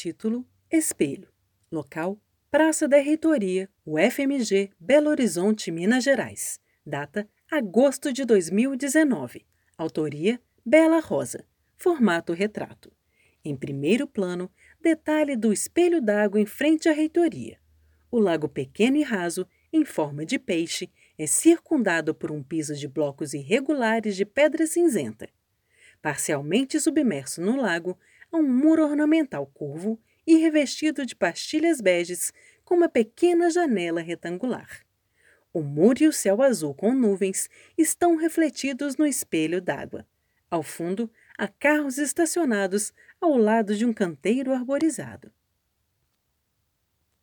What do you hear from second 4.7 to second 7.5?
Belo Horizonte, Minas Gerais. Data: